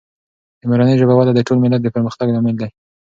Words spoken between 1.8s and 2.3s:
د پرمختګ